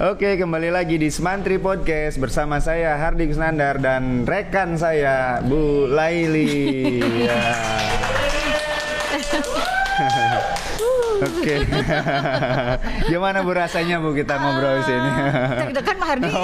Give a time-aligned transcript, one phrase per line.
[0.00, 7.04] Oke, kembali lagi di Smantri Podcast bersama saya Hardik Kusnandar dan rekan saya Bu Laili.
[10.00, 10.99] Ya.
[11.20, 11.56] Oke.
[13.10, 15.10] Gimana Bu rasanya Bu kita ngobrol di sini?
[15.60, 16.30] Deg-degan Pak Hardi.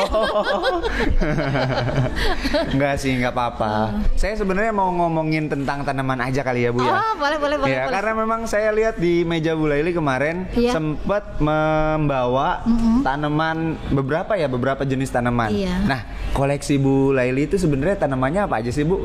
[2.72, 3.96] Enggak sih, enggak apa-apa.
[4.14, 6.92] Saya sebenarnya mau ngomongin tentang tanaman aja kali ya Bu ya.
[6.92, 7.70] Oh, boleh boleh boleh.
[7.70, 7.92] ya, boleh.
[7.92, 10.72] karena memang saya lihat di meja Bu Laili kemarin Iya.
[10.72, 12.60] sempat membawa
[13.02, 13.56] tanaman
[13.90, 15.50] beberapa ya, beberapa jenis tanaman.
[15.50, 15.74] Iya.
[15.84, 16.00] Nah,
[16.32, 19.04] koleksi Bu Laili itu sebenarnya tanamannya apa aja sih, Bu?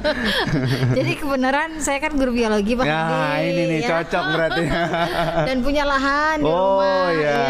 [0.96, 3.88] Jadi kebenaran saya kan guru biologi Pak Nah, ini nih ya.
[4.00, 4.62] cocok berarti.
[5.48, 7.06] Dan punya lahan di Oh, rumah.
[7.10, 7.30] iya.
[7.32, 7.44] ya.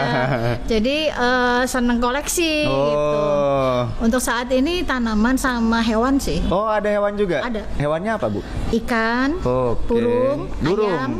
[0.68, 3.20] Jadi eh, seneng koleksi gitu.
[3.20, 3.84] oh.
[3.98, 6.40] Untuk saat ini tanaman sama hewan sih.
[6.46, 7.42] Oh, ada hewan juga?
[7.42, 7.66] Ada.
[7.76, 8.40] Hewannya apa, Bu?
[8.70, 9.86] Ikan, Oke.
[9.86, 10.90] burung, burung.
[10.90, 11.10] ayam,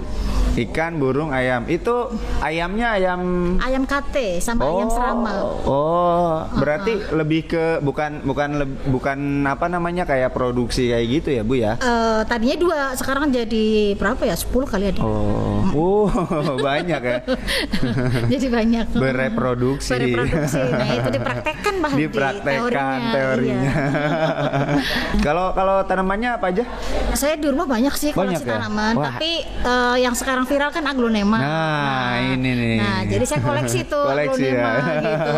[0.51, 1.63] Ikan, burung, ayam.
[1.67, 3.21] Itu ayamnya ayam
[3.59, 5.31] ayam kate sama ayam serama.
[5.63, 6.70] Oh, berarti
[7.13, 11.73] lebih ke bukan bukan leb- bukan apa namanya kayak produksi kayak gitu ya, Bu ya?
[11.77, 14.35] Eh, tadinya dua, sekarang jadi berapa ya?
[14.35, 15.01] 10 kali ada.
[15.01, 17.19] Oh, uh, banyak ya.
[18.33, 18.85] jadi banyak.
[18.93, 19.91] Bereproduksi.
[19.91, 20.59] Bereproduksi.
[20.61, 23.13] Nah, itu dipraktekkan Hardi, Dipraktekkan teorinya.
[23.13, 23.61] teorinya.
[23.61, 23.75] Iya.
[25.21, 26.65] Kalau kalau tanamannya apa aja?
[27.13, 28.53] Saya di rumah banyak sih Banyak koleksi ya?
[28.57, 29.05] tanaman, Wah.
[29.11, 31.39] tapi eh, yang sekarang viral kan aglonema.
[31.39, 32.79] Nah, ini nih.
[32.79, 34.63] Nah, jadi saya koleksi tuh Koleksi ya.
[34.63, 35.33] aglonema gitu.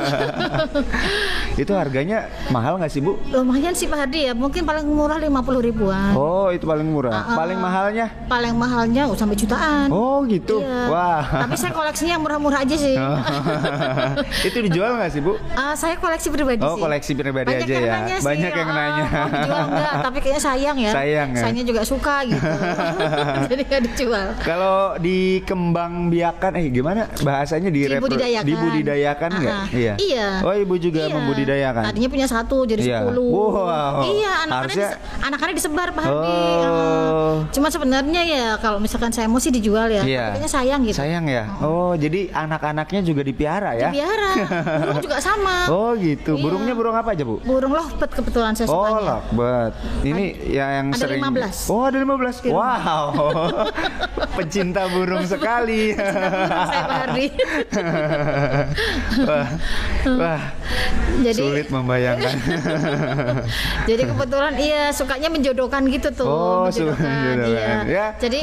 [1.52, 3.20] Itu harganya mahal nggak sih, Bu?
[3.28, 6.12] Lumayan sih Pak Hardi ya, mungkin paling murah 50 ribuan.
[6.16, 7.12] Oh, itu paling murah.
[7.12, 7.36] Ah, ah.
[7.36, 8.06] Paling mahalnya?
[8.26, 9.92] Paling mahalnya oh, sampai jutaan.
[9.92, 10.64] Oh, gitu.
[10.64, 10.88] Iya.
[10.88, 11.22] Wah.
[11.44, 12.96] Tapi saya koleksinya yang murah-murah aja sih.
[14.48, 15.36] itu dijual nggak sih, Bu?
[15.52, 16.82] Ah, saya koleksi pribadi Oh, sih.
[16.82, 17.92] koleksi pribadi Banyak aja yang ya.
[17.92, 19.04] nanya sih, Banyak yang nanya.
[19.04, 19.92] Mau dijual enggak?
[20.02, 20.92] Tapi kayaknya sayang ya.
[20.92, 21.40] Sayang ya?
[21.42, 22.42] Sayangnya juga suka gitu.
[23.50, 24.26] Jadi nggak dijual.
[24.40, 28.46] Kalau dikembang biakan, eh gimana bahasanya di Dibudidayakan.
[28.48, 29.56] Dibudidayakan nggak?
[29.74, 29.94] Iya.
[30.00, 30.28] Iya.
[30.42, 31.14] Oh, ibu juga Iya.
[31.22, 31.82] Membudidayakan.
[31.86, 32.98] Tadinya punya satu jadi Iya.
[33.00, 33.30] sepuluh.
[33.54, 34.02] Wow.
[34.04, 34.88] Iya, anak-anaknya
[35.22, 36.28] anak-anaknya disebar Pak Hardi.
[36.28, 36.62] Oh.
[36.62, 37.34] Ah.
[37.48, 40.02] Cuma sebenarnya ya kalau misalkan saya mau sih dijual ya.
[40.02, 40.34] Iya.
[40.34, 40.96] Kayaknya sayang gitu.
[40.98, 41.44] Sayang ya.
[41.60, 43.88] Oh, jadi anak-anaknya juga dipiara ya?
[43.88, 44.32] Biara.
[44.82, 45.68] Burung juga sama.
[45.68, 46.34] Oh, gitu.
[46.34, 46.42] Iya.
[46.42, 47.38] Burungnya burung apa aja, Bu?
[47.40, 49.00] Burung lovebird kebetulan saya Oh, sukanya.
[49.22, 49.72] lovebird.
[50.02, 51.68] Ini ya yang ada sering 15.
[51.68, 52.36] Oh, ada 15.
[52.40, 52.80] Di rumah.
[52.82, 53.06] Wow.
[54.36, 55.92] Pecinta burung sekali.
[55.92, 57.26] Burung saya Pak Hardi.
[59.28, 59.48] wah.
[60.18, 60.42] Wah.
[61.22, 62.34] Jadi Sulit membayangkan.
[63.90, 66.24] jadi kebetulan iya sukanya menjodohkan gitu tuh.
[66.24, 67.84] Oh, menjodohkan, menjodohkan.
[67.84, 67.86] Iya.
[67.86, 68.06] Ya.
[68.18, 68.40] Jadi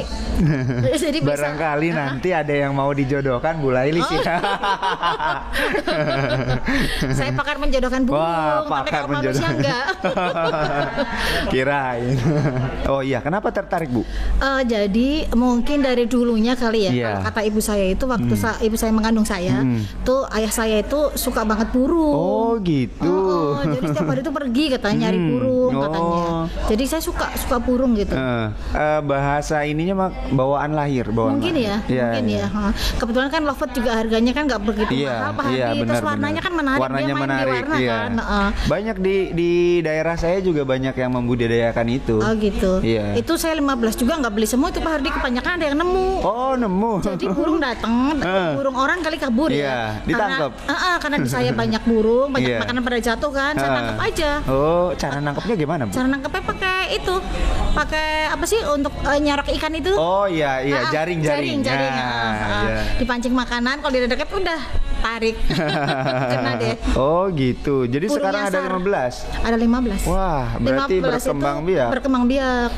[1.04, 4.20] jadi bisa Barangkali nanti ada yang mau dijodohkan Bu Laili sih.
[7.12, 9.54] saya pakar menjodohkan burung, Wah, pakar menjodohkan.
[9.56, 9.86] enggak.
[11.50, 12.16] Kirain.
[12.86, 14.04] Oh iya, kenapa tertarik Bu?
[14.40, 17.08] Eh, jadi mungkin dari dulunya kali ya Iya.
[17.12, 19.84] kalau kata ibu saya itu waktu sa- ibu saya mengandung saya Hmm.
[20.02, 22.19] tuh ayah saya itu suka banget burung Oh
[22.60, 23.08] gitu.
[23.10, 25.30] Oh, oh, jadi setiap hari itu pergi katanya nyari Hmm.
[25.30, 25.82] burung Oh.
[25.82, 26.14] katanya
[26.68, 31.56] jadi saya suka suka burung gitu Eh, eh, bahasa ininya mah bawaan lahir, bawaan mungkin
[31.56, 31.66] lahir.
[31.66, 32.40] ya, Iya, mungkin iya.
[32.40, 32.48] ya.
[32.50, 32.64] Ha.
[32.96, 35.80] Kebetulan kan lovebird juga harganya kan nggak begitu Iya, mahal iya, Hadi.
[35.80, 36.46] benar, Terus warnanya benar.
[36.46, 37.92] kan menarik, Warnanya dia main menarik, di warna iya.
[37.94, 38.12] kan.
[38.16, 38.48] Heeh.
[38.68, 42.16] Banyak di di daerah saya juga banyak yang membudidayakan itu.
[42.18, 42.72] Oh gitu.
[42.82, 43.06] Iya.
[43.16, 46.08] Itu saya 15 juga nggak beli semua itu Pak Hardi kebanyakan ada yang nemu.
[46.22, 46.94] Oh nemu.
[47.02, 48.52] Jadi burung datang, Eh.
[48.54, 49.80] burung orang kali kabur Iya, ya.
[50.04, 50.52] ditangkap.
[50.58, 52.60] Karena, eh, eh, karena di saya banyak burung, banyak Iya.
[52.60, 53.76] makanan pada jatuh kan, saya Ah.
[53.76, 54.32] tangkap aja.
[54.46, 55.92] Oh, cara nangkepnya gimana, Bu?
[55.92, 57.16] Cara nangkepnya pakai itu,
[57.72, 59.92] pakai apa sih untuk eh, nyorok ikan itu?
[59.94, 61.60] Oh iya iya, Ah, jaring-jaring.
[61.60, 61.94] jaring, jaring.
[61.94, 62.64] Nah, Ah, ah.
[62.66, 62.80] iya.
[62.98, 64.60] Dipancing makanan, kalau dia deket udah
[65.00, 65.36] tarik.
[66.32, 66.76] Kena deh.
[66.94, 67.86] Oh gitu.
[67.86, 68.72] Jadi Burung sekarang ada nyasar.
[68.74, 69.14] 15.
[69.42, 70.02] Ada 15.
[70.06, 71.90] Wah, berarti 15 berkembang biak.
[71.90, 72.72] Berkembang biak.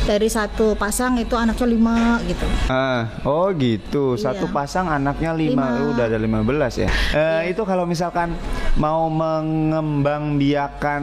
[0.00, 2.46] Dari satu pasang itu anaknya 5 gitu.
[2.66, 4.16] Ah, oh gitu.
[4.16, 4.54] Satu Iya.
[4.54, 5.36] pasang anaknya 5.
[5.38, 5.66] Lima.
[5.70, 5.84] Iya.
[5.88, 6.88] udah ada 15 ya.
[7.10, 8.32] Eh, itu kalau misalkan
[8.78, 11.02] mau mengembang biakan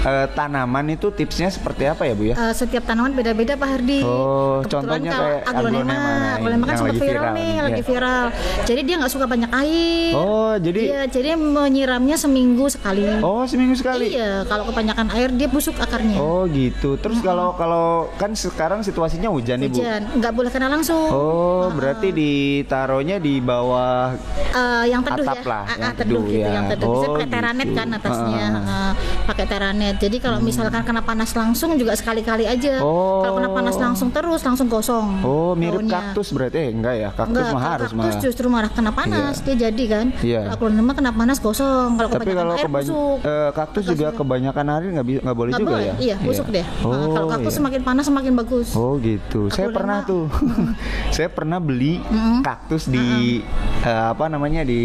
[0.00, 2.34] eh, tanaman itu tipsnya seperti apa ya, Bu ya?
[2.38, 4.00] Eh, setiap tanaman beda-beda Pak Hardi.
[4.00, 7.86] Oh, Kebetulan contohnya kayak aglonema, aglonema, aglonema kan sempat viral, viral nih, nih, lagi ya.
[7.86, 8.24] viral.
[8.64, 10.12] Jadi dia nggak suka banyak air.
[10.14, 13.02] Oh, jadi Iya, jadi menyiramnya seminggu sekali.
[13.20, 14.14] Oh, seminggu sekali.
[14.14, 16.16] Iya, kalau kebanyakan air dia busuk akarnya.
[16.16, 16.94] Oh, gitu.
[16.94, 19.82] Terus kalau kalau kan sekarang situasinya hujan nih, Bu.
[19.82, 21.10] Hujan, nggak boleh kena langsung.
[21.10, 24.14] Oh, berarti ditaruhnya di bawah
[24.50, 26.48] Eh, yang teduh Atap ya, lah, Ah, yang ah, teduh, teduh gitu, ya.
[26.50, 26.90] yang teduh.
[26.90, 27.76] Bisa Oh, pakai teranet gitu.
[27.76, 28.92] kan atasnya, Ah, ah, Ah,
[29.24, 29.94] pakai teranet.
[29.96, 32.80] Jadi kalau misalkan kena panas langsung juga sekali-kali aja.
[32.80, 33.20] Oh.
[33.20, 35.20] Kalau kena panas langsung terus langsung gosong.
[35.20, 35.94] Oh, mirip daunnya.
[36.10, 37.08] kaktus berarti eh, enggak ya?
[37.10, 38.22] Kaktus Enggak, mah harus kaktus mah.
[38.22, 40.06] justru marah kena panas, dia jadi kan.
[40.20, 40.40] Iya.
[40.48, 43.18] Kalau aglonema kena panas gosong, kalau Tapi kalau air kebanyakan busuk.
[43.52, 45.94] kaktus juga kebanyakan hari nggak nggak boleh Nggak juga boleh, ya?
[45.98, 46.66] Iya, busuk deh.
[46.80, 47.58] Oh, Nah, kalau kaktus iya.
[47.58, 48.68] semakin panas semakin bagus.
[48.72, 49.40] Oh gitu.
[49.48, 50.26] Saya pernah tuh.
[51.14, 52.00] saya pernah beli
[52.40, 53.40] kaktus di
[53.80, 54.80] eh, apa namanya di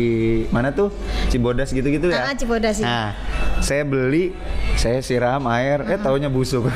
[0.49, 0.89] mana tuh
[1.27, 2.29] Cibodas gitu-gitu ya.
[2.29, 2.83] Ah, Cibodas sih.
[2.83, 3.11] Nah,
[3.59, 4.31] saya beli,
[4.75, 6.67] saya siram air, eh taunya busuk.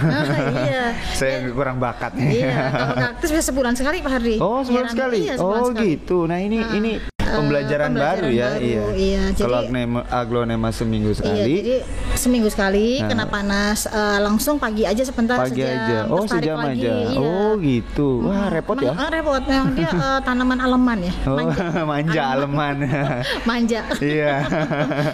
[0.60, 0.96] iya.
[1.20, 2.44] saya kurang bakat nih.
[2.44, 4.36] Iya, kalau kaktus bisa sebulan sekali Pak Hardi.
[4.38, 5.20] Oh sebulan Nyiram- sekali.
[5.22, 5.88] Iya, sebulan oh sekali.
[5.90, 6.18] gitu.
[6.26, 6.92] Nah ini Ah, ini
[7.30, 8.48] eh, pembelajaran, baru ya.
[8.50, 8.84] baru, Iya.
[8.94, 9.24] iya.
[9.30, 11.38] Jadi- Kalau aglonema, aglonema seminggu Iya, sekali.
[11.56, 11.76] jadi
[12.14, 13.08] seminggu sekali Ah.
[13.08, 16.00] kena panas eh, langsung pagi aja sebentar pagi sejam, aja.
[16.08, 16.94] Oh sejam lagi, aja.
[17.08, 17.20] iya.
[17.20, 18.10] Oh gitu.
[18.24, 18.92] Wah repot ya.
[18.92, 19.42] Eh, repot.
[19.72, 21.14] Dia eh, tanaman aleman ya.
[21.24, 21.66] Oh Manja.
[21.92, 22.76] manja aleman.
[23.50, 23.82] Manja.
[24.00, 24.34] Iya.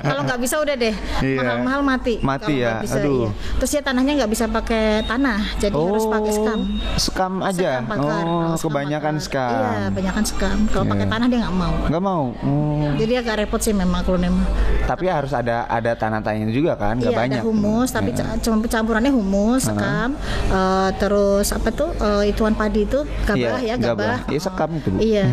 [0.02, 0.96] Kalau nggak bisa udah deh.
[1.22, 1.40] Iya.
[1.40, 2.14] Mahal-mahal mati.
[2.20, 2.80] Mati ya?
[2.80, 3.28] bisa, Aduh.
[3.28, 3.30] iya.
[3.58, 6.60] Terus ya tanahnya nggak bisa pakai tanah, jadi harus pakai skam.
[6.96, 7.72] Skam aja.
[7.76, 8.24] Skam bakar.
[8.24, 9.26] oh, skam kebanyakan bakar.
[9.26, 9.52] skam.
[9.52, 10.58] Iya, kebanyakan skam.
[10.68, 10.92] Kalau Iya.
[10.92, 11.74] pakai tanah dia nggak mau.
[11.86, 12.26] Nggak mau.
[12.38, 12.94] Oh.
[12.96, 14.46] Jadi agak repot sih memang aglonema.
[14.86, 16.96] Tapi harus ada ada tanah-tanahnya juga kan?
[16.96, 17.40] Nggak Iya banyak.
[17.40, 18.22] ada humus, tapi Iya.
[18.24, 20.14] ca- cuma campurannya humus, sekam,
[20.48, 23.96] eh, terus apa tuh eh, ituan padi itu gabah Iya, ya gabah.
[23.96, 24.18] gabah.
[24.30, 24.98] Iya, sekam itu, Bu.
[25.02, 25.26] Iya,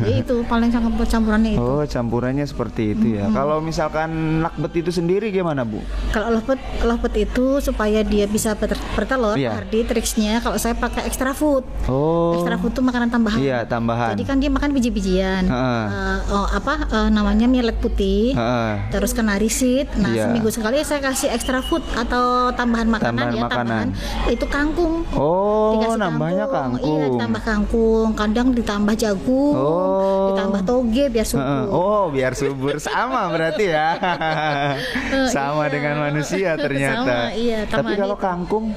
[0.00, 1.60] ya itu paling sangat campurannya itu.
[1.60, 3.26] Oh, campurannya seperti itu ya.
[3.30, 4.10] Kalau misalkan
[4.40, 5.82] lakbet itu sendiri gimana, Bu?
[6.10, 9.34] Kalau lovebird, lovebird itu supaya dia bisa ber- bertelur.
[9.34, 11.64] Pak Hardi, triksnya kalau saya pakai extra food.
[11.86, 12.36] Oh.
[12.36, 13.38] Extra food itu makanan tambahan.
[13.38, 14.12] Iya, tambahan.
[14.12, 15.42] Jadi kan dia makan biji-bijian.
[15.44, 15.84] Heeh.
[15.88, 18.36] Eh, oh, apa eh, namanya millet putih.
[18.36, 18.72] Heeh.
[18.92, 19.88] Terus kenari seed.
[19.96, 20.28] Nah, Iya.
[20.28, 23.86] seminggu sekali saya kasih extra food atau tambahan makanan Tambahan ya, makanan.
[23.94, 24.94] tambahan itu kangkung.
[25.14, 27.00] Oh, Dikasih nambahnya Iya, kangkung.
[27.16, 30.26] ditambah kangkung, kadang ditambah jagung, Oh.
[30.32, 31.64] ditambah toge biar subur.
[31.70, 33.88] Oh, biar subur sama berarti ya.
[35.34, 35.72] sama iya.
[35.72, 37.30] dengan manusia ternyata.
[37.30, 38.72] Sama, iya, Tapi kalau kangkung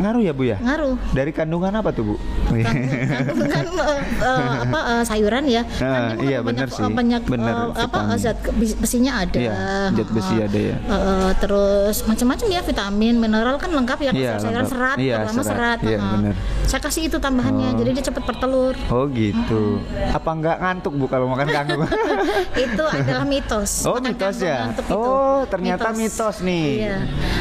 [0.00, 0.56] ngaruh ya, Bu ya?
[0.58, 0.96] Ngaruh.
[1.12, 2.14] Dari kandungan apa tuh, Bu?
[2.50, 5.62] Kangkung kan eh, eh, apa eh, sayuran ya.
[5.78, 6.42] Nah, iya, eh,
[6.72, 6.82] sih.
[6.90, 8.16] Banyak Bener, eh, apa vitamin.
[8.18, 8.38] zat
[8.74, 9.36] besinya ada.
[9.36, 9.54] Iya,
[9.92, 10.48] zat besi Heeh.
[10.48, 10.76] ada ya.
[10.80, 14.10] Eh, terus macam-macam ya vitamin, mineral kan lengkap ya.
[14.10, 14.72] Iya, sayuran lengkap.
[14.72, 15.48] serat, Iya, terutama serat.
[15.50, 15.78] serat.
[15.82, 16.12] Iya, heeh.
[16.16, 16.34] bener.
[16.64, 17.76] Saya kasih itu tambahannya, Oh.
[17.76, 18.74] jadi dia cepat bertelur.
[18.88, 19.62] Oh gitu.
[20.10, 21.82] Apa nggak ngantuk bu kalau makan kangkung?
[22.64, 23.84] itu adalah mitos.
[23.84, 24.58] Oh, Makan mitos ya?
[24.88, 26.66] Oh, ternyata mitos nih.
[26.80, 26.96] Iya,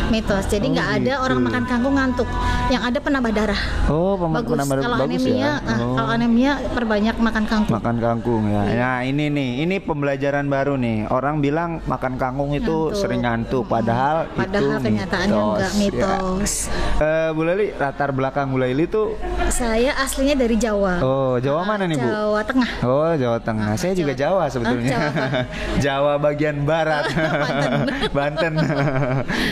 [0.09, 0.43] mitos.
[0.45, 1.23] Jadi Oh, nggak ada gitu.
[1.23, 2.27] orang makan kangkung ngantuk.
[2.69, 3.61] Yang ada penambah darah.
[3.87, 4.53] Oh, pem- bagus.
[4.53, 5.53] penambah Kalau bagus anemia, ya.
[5.59, 5.95] ah, Oh.
[5.95, 7.73] kalau anemia perbanyak makan kangkung.
[7.73, 8.61] Makan kangkung ya.
[8.63, 8.77] Iya.
[8.77, 11.09] Nah ini nih, ini pembelajaran baru nih.
[11.09, 12.93] Orang bilang makan kangkung itu Ngantuk.
[12.95, 15.79] sering ngantuk, padahal, Padahal itu kenyataannya mitos, enggak ya.
[15.79, 16.51] mitos.
[16.99, 19.17] Eh, Bu Leli, latar belakang Bu Leli itu,
[19.49, 21.01] Saya aslinya dari Jawa.
[21.01, 22.05] oh Jawa mana nih Bu?
[22.05, 22.69] Jawa Tengah.
[22.83, 23.73] Oh Jawa Tengah.
[23.75, 24.93] Saya juga Jawa Jawa sebetulnya.
[24.93, 25.41] Ah, Jawa
[25.89, 27.09] Jawa bagian barat.
[27.09, 27.73] Banten.
[28.15, 28.53] Banten.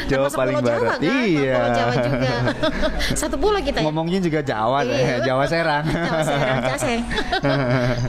[0.05, 0.69] Jawa Termasuk paling barat.
[0.69, 1.25] Jawa, kan?
[1.25, 1.55] Iya.
[1.67, 2.33] Jawa juga.
[3.21, 3.85] Satu pulau kita ya.
[3.85, 5.15] Ngomongnya juga Jawa deh, Iya.
[5.23, 5.83] Jawa Serang.
[6.07, 7.01] Jawa Serang, Jaseng.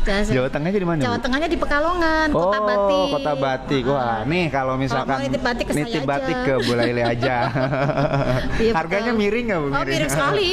[0.03, 0.35] Jaseng.
[0.35, 1.01] Jawa Tengah jadi mana?
[1.01, 1.17] Jawa?
[1.19, 3.09] Tengahnya di Pekalongan, Oh, Kota Batik.
[3.11, 3.83] Kota Batik.
[3.85, 6.09] Wah, nih kalau misalkan nitip batik ke saya nitip aja.
[6.09, 7.37] batik ke Bu Laili aja.
[8.59, 9.21] Iya, Harganya betul.
[9.21, 9.67] miring nggak Bu?
[9.69, 10.51] Oh, miring sekali.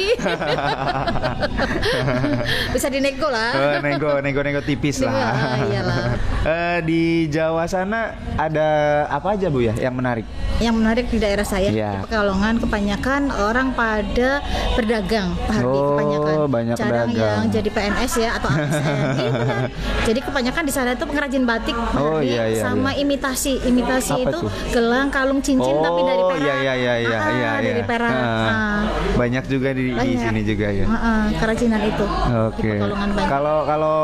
[2.70, 3.50] Bisa dinego lah.
[3.52, 5.32] Oh, nego, nego, nego tipis Nego, lah.
[5.32, 5.96] ah, iyalah.
[6.44, 8.00] Eh, di Jawa sana
[8.36, 8.68] ada
[9.08, 10.24] apa aja Bu ya yang menarik?
[10.56, 11.90] Yang menarik di daerah saya Iya.
[11.92, 14.40] di Pekalongan kebanyakan orang pada
[14.72, 16.34] berdagang, Pak Hardi Oh, kebanyakan.
[16.48, 17.36] banyak Jarang pedagang.
[17.36, 18.96] yang jadi PNS ya atau ASN.
[19.16, 19.68] Iya, benar.
[20.02, 23.02] Jadi kebanyakan di sana itu pengrajin batik, Pak Oh, Hardi, iya, iya, sama iya.
[23.02, 23.52] imitasi.
[23.62, 24.50] Imitasi Apa itu tuh?
[24.70, 26.40] gelang kalung cincin tapi dari Oh, perak.
[26.40, 27.50] iya iya iya iya Ah, iya.
[27.58, 27.84] dari iya.
[27.84, 28.14] perak.
[28.14, 28.80] Ah, Ah.
[29.14, 30.20] Banyak juga di, di Banyak.
[30.22, 30.84] sini juga ya.
[30.86, 32.70] Ah, ah, kerajinan itu di Oke.
[32.78, 33.26] Banyak.
[33.26, 33.96] Kalau kalau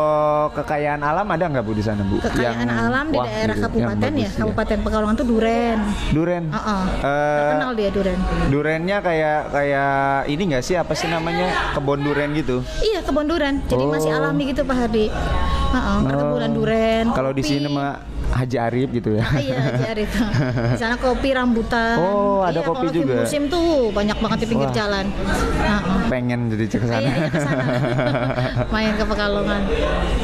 [0.53, 2.21] kekayaan alam ada nggak bu di sana bu?
[2.21, 5.79] Kekayaan Yang- alam di wah, daerah gitu, kabupaten ya, bagus, Kabupaten Pekalongan tuh duren.
[6.13, 6.42] Duren.
[6.49, 6.83] Ah, ah.
[6.99, 8.19] Eh, Terkenal dia duren.
[8.49, 9.95] durennya kayak kayak
[10.27, 12.65] ini nggak sih apa sih namanya kebun duren gitu?
[12.81, 14.19] Iya kebun duren, jadi masih Oh.
[14.19, 15.07] alami gitu Pak Hardi.
[15.73, 17.05] Heeh, perkebunan duren.
[17.11, 18.01] Kalau di sini mah
[18.39, 19.23] Haji Arif gitu ya.
[19.23, 20.11] Ah, iya, Haji Arif.
[20.73, 21.97] Di sana kopi rambutan.
[21.97, 23.15] Oh, ada Iya, kopi kalau juga.
[23.21, 24.75] Musim tuh banyak banget di pinggir Wah.
[24.75, 25.05] jalan.
[25.63, 25.99] Heeh.
[26.09, 27.01] Pengen jadi ke sana.
[27.01, 27.31] Iya, iya.
[28.69, 29.63] Main ke Pekalongan.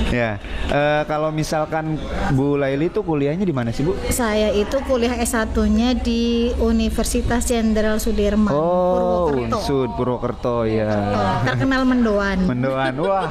[0.09, 0.31] ya.
[0.67, 1.97] Eh, kalau misalkan
[2.31, 3.93] Bu Laili tuh kuliahnya di mana sih Bu?
[4.09, 6.23] Saya itu kuliah S1-nya di
[6.59, 9.57] Universitas Jenderal Sudirman, Oh, Purwokerto.
[9.59, 10.89] Unsud Purwokerto ya.
[10.91, 12.39] Oh, terkenal mendoan.
[12.43, 12.93] Mendoan.
[12.99, 13.29] Wah.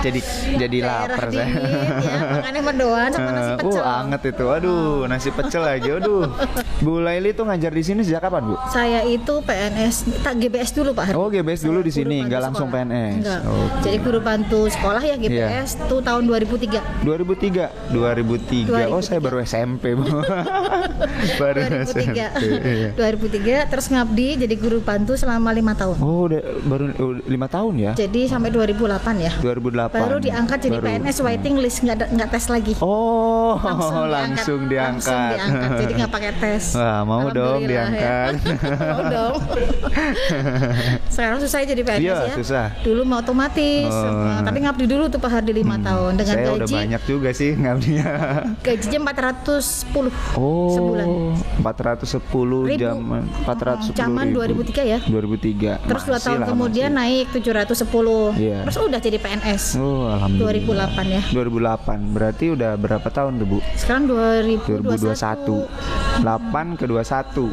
[0.00, 0.20] jadi
[0.56, 1.46] jadi Daerah lapar saya.
[1.46, 3.82] ya, makanya mendoan sama nasi Eh, pecel.
[3.82, 4.44] Uh, anget itu.
[4.50, 5.88] Aduh, nasi pecel lagi.
[5.90, 6.26] Aduh.
[6.84, 8.54] Bu Laili tuh ngajar di sini sejak kapan, Bu?
[8.68, 11.16] Saya itu PNS, tak GBS dulu Pak Hardi.
[11.16, 12.84] Oh, GBS dulu di sini, nggak langsung sekolah.
[12.84, 13.14] PNS.
[13.16, 13.40] Enggak.
[13.46, 13.56] Oke.
[13.56, 13.80] Iya.
[13.86, 17.06] Jadi guru bantu sekolah ya GBS tuh tahun 2003.
[17.06, 17.96] 2003.
[17.96, 18.92] 2003.
[18.92, 19.26] Oh, saya 2003.
[19.26, 20.04] baru SMP, Bu.
[21.40, 21.86] baru 2003.
[21.88, 22.12] SMP.
[22.66, 22.90] Iya.
[22.92, 25.96] 2003 terus ngabdi jadi guru bantu selama lima tahun.
[26.02, 27.92] Oh, udah baru uh, lima tahun ya?
[27.96, 29.32] Jadi sampai 2008 ya.
[29.40, 29.96] 2008.
[29.96, 30.86] Baru diangkat jadi Baru.
[30.92, 32.72] PNS waiting list nggak nggak tes lagi.
[32.84, 33.56] Oh.
[33.78, 35.36] Oh, langsung diangkat.
[35.36, 35.78] Langsung diangkat.
[35.78, 36.64] Jadi nggak pakai tes.
[36.78, 37.68] Wah, mau dong ya.
[37.68, 38.32] diangkat.
[38.90, 39.36] mau dong.
[41.12, 42.34] Sekarang susah jadi PNS Iya, ya.
[42.34, 42.66] susah.
[42.80, 43.88] Dulu mau otomatis.
[43.88, 44.04] Oh.
[44.06, 44.42] Hmm.
[44.42, 47.50] Tapi ngabdi dulu tuh Pak Hardi lima tahun dengan Saya udah gaji banyak juga sih
[47.52, 48.08] ngabdinya.
[48.60, 51.06] gajinya 410 Oh, sebulan.
[51.60, 52.78] 410 Ribu.
[52.78, 52.96] jam
[53.44, 54.62] 410 Zaman ribu.
[54.62, 54.98] 2003 ya.
[55.02, 55.70] 2003.
[55.82, 57.00] Terus dua Masih tahun lah, kemudian masih.
[57.00, 58.34] naik 710.
[58.36, 58.58] Iya.
[58.64, 59.62] Terus udah jadi PNS.
[59.76, 60.90] Oh, alhamdulillah.
[60.92, 61.22] 2008 ya.
[61.30, 61.98] 2008.
[62.08, 63.58] Berarti udah berapa tahun tuh, Bu?
[63.74, 64.86] Sekarang 2021.
[64.86, 65.66] 2021.
[66.22, 67.50] 8 ke 21.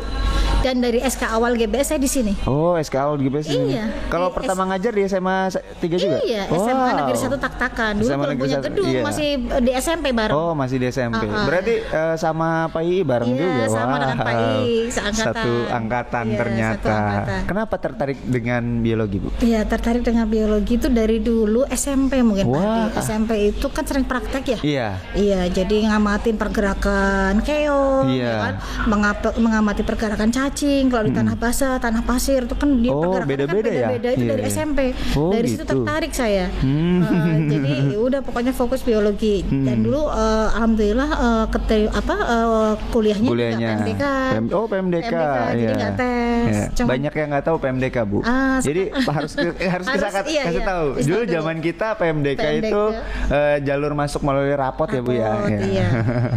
[0.63, 2.33] Dan dari SK awal GBS saya di sini.
[2.45, 3.59] Oh, SKL gitu sih.
[3.69, 3.91] Iya.
[4.07, 6.17] Kalau Di pertama ngajar di SMA 3 juga?
[6.17, 6.97] Iya, SMA Wow.
[6.97, 7.93] Negeri 1 Tak-Takan.
[7.93, 9.01] Dulu SMA belum punya gedung, iya.
[9.03, 9.29] masih
[9.59, 10.31] di SMP bareng.
[10.33, 11.19] Oh, masih di SMP.
[11.21, 11.43] Uh-uh.
[11.43, 13.63] Berarti eh, sama Pak I bareng Iya, juga.
[13.69, 14.47] sama dengan Pak I,
[14.87, 15.33] seangkatan.
[15.35, 16.77] Satu angkatan Iya, ternyata.
[16.79, 17.39] satu angkatan.
[17.43, 19.29] Kenapa tertarik dengan biologi, Bu?
[19.37, 22.87] Iya, tertarik dengan biologi itu dari dulu SMP mungkin Wah.
[22.87, 23.03] Adi.
[23.03, 24.57] SMP itu kan sering praktek ya.
[24.63, 24.87] Iya.
[25.13, 28.23] Iya, jadi ngamatin pergerakan keong, Iya.
[28.23, 28.53] ya kan?
[28.87, 30.52] Mengapa- mengamati pergerakan cacing.
[30.53, 33.87] Kalau di tanah basah, tanah pasir itu kan dia Oh, pergerakannya beda-beda kan ya?
[33.89, 34.49] beda-beda itu Iya, dari iya.
[34.49, 34.79] SMP.
[35.13, 35.71] Oh, dari situ gitu.
[35.73, 36.45] tertarik saya.
[36.55, 37.01] Hmm.
[37.01, 39.41] Eh, jadi ya udah pokoknya fokus biologi.
[39.43, 43.69] Dan dulu eh, alhamdulillah eh, keteri- apa eh, kuliahnya, Kuliahnya.
[43.75, 44.03] PMDK.
[44.31, 45.13] PM oh, PMDK.
[45.49, 45.73] jadi iya.
[45.73, 46.53] nggak tes.
[46.73, 48.19] Cuma- Banyak yang nggak tahu PMDK, Bu.
[48.21, 48.81] Ah, jadi
[49.17, 50.65] harus ke- eh, harus, Harus, kita iya, kasih iya.
[50.65, 50.85] tahu.
[50.99, 52.63] Dulu zaman kita PMDK, PMDK.
[52.63, 52.83] itu
[53.29, 55.31] eh, jalur masuk melalui rapot, ya, Bu ya.
[55.43, 55.59] Iya.
[55.63, 55.87] iya.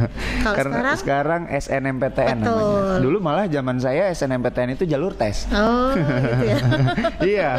[0.47, 0.97] Kalau sekarang?
[0.97, 2.55] sekarang SNMPTN Betul.
[2.57, 2.99] namanya.
[2.99, 5.47] Dulu malah zaman saya SNMPTN itu jalur tes.
[5.49, 6.57] Oh, gitu ya.
[7.35, 7.51] iya.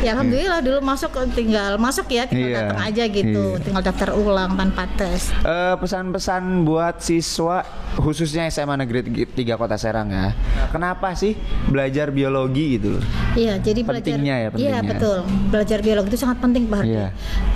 [0.00, 2.58] ya alhamdulillah dulu masuk tinggal masuk ya, tinggal Iya.
[2.64, 3.62] datang aja gitu, Iya.
[3.62, 5.30] tinggal daftar ulang tanpa tes.
[5.38, 7.62] Eh, pesan-pesan buat siswa
[7.94, 10.32] khususnya SMA Negeri 3 Kota Serang ya.
[10.68, 12.96] Kenapa sih belajar biologi gitu?
[13.32, 14.82] Iya, jadi belajar Pentingnya ya, Iya, pentingnya.
[14.88, 15.18] betul.
[15.48, 16.92] Belajar biologi itu sangat penting, Pak Hardi.
[16.92, 17.06] Iya.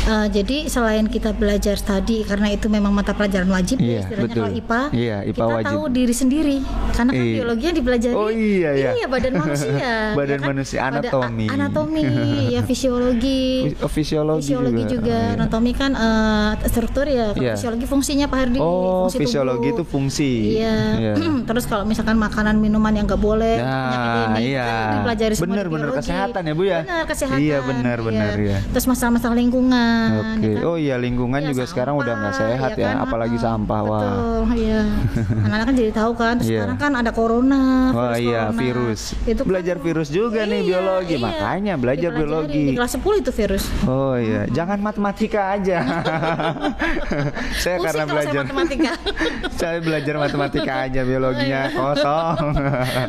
[0.07, 4.29] Eh, jadi selain kita belajar tadi karena itu memang mata pelajaran wajib Iya, ya istilahnya
[4.29, 4.43] betul.
[4.43, 4.81] kalau IPA.
[4.93, 5.67] Iya, IPA kita wajib.
[5.67, 6.57] tahu diri sendiri.
[6.93, 7.35] Karena kan Iya.
[7.37, 8.15] biologinya dipelajari.
[8.15, 9.07] Oh, iya, iya.
[9.07, 9.73] badan manusia.
[10.13, 10.49] Badan ya kan?
[10.49, 11.47] manusia, Pada a- anatomi.
[11.49, 12.03] anatomi,
[12.55, 13.45] ya fisiologi.
[13.67, 14.93] Fis- oh, fisiologi Fisiologi juga.
[14.93, 15.37] juga, Oh, iya.
[15.37, 17.27] anatomi kan eh, struktur ya.
[17.33, 17.55] Iya.
[17.55, 18.59] Fisiologi fungsinya Pak Hardi.
[18.59, 19.75] Oh, fungsi fisiologi tubuh.
[19.75, 20.33] itu fungsi.
[20.57, 20.77] Iya.
[20.97, 21.13] Iya.
[21.49, 24.65] Terus kalau misalkan makanan minuman yang nggak boleh, Nah, ini iya.
[24.65, 25.87] kan dipelajari semua Bener, bener.
[25.87, 25.99] biologi.
[26.03, 26.79] Kesehatan ya, Bu, ya?
[26.83, 27.39] Bener kesehatan.
[27.39, 28.59] Iya, bener, bener, iya.
[28.67, 30.09] Terus masalah-masalah lingkungan.
[30.37, 30.45] Oke.
[30.45, 30.65] ya kan?
[30.65, 32.97] Oh iya, lingkungan Iya, juga sekarang udah nggak sampah, sehat ya, kan?
[33.03, 33.81] apalagi Ah, sampah.
[33.83, 34.01] Wah.
[34.03, 34.81] Betul, iya.
[35.47, 36.35] Anak-anak kan jadi tahu kan.
[36.37, 36.59] Terus Iya.
[36.61, 37.63] sekarang kan ada corona.
[37.89, 38.59] Wah virus iya, corona.
[38.59, 39.01] virus.
[39.23, 41.23] Itu kan- belajar virus juga nih Iya, biologi, iya.
[41.23, 42.19] makanya belajar Dipelajari.
[42.19, 42.65] biologi.
[42.65, 43.65] Di kelas 10 itu virus.
[43.85, 45.79] Oh iya, jangan matematika aja.
[47.57, 48.93] saya Pusing karena saya belajar matematika.
[49.61, 52.37] saya belajar matematika aja, biologinya kosong.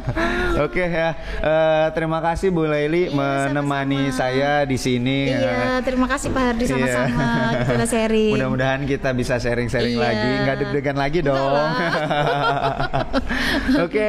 [0.65, 1.09] Oke ya,
[1.39, 4.19] eh, terima kasih Bu Laili Iya, menemani sama-sama.
[4.19, 5.29] saya di sini.
[5.29, 6.71] Iya, terima kasih Pak Hardi Iya.
[6.71, 7.27] sama-sama.
[7.57, 8.31] Kita udah sharing.
[8.33, 10.03] Mudah-mudahan kita bisa sharing-sharing Iya.
[10.03, 11.69] lagi, nggak deg-degan lagi dong.
[13.79, 14.07] Oke,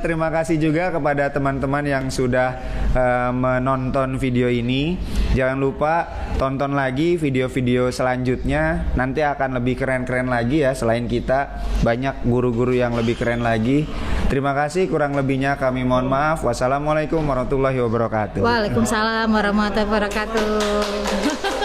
[0.00, 2.56] terima kasih juga kepada teman-teman yang sudah
[2.94, 4.96] eh, menonton video ini.
[5.34, 6.08] Jangan lupa
[6.38, 8.94] tonton lagi video-video selanjutnya.
[8.96, 10.72] Nanti akan lebih keren-keren lagi ya.
[10.72, 13.84] Selain kita, banyak guru-guru yang lebih keren lagi.
[14.32, 14.88] Terima kasih.
[14.88, 16.40] Kurang lebihnya kami mohon maaf.
[16.40, 18.40] Wassalamualaikum warahmatullahi wabarakatuh.
[18.40, 21.58] Waalaikumsalam warahmatullahi wabarakatuh.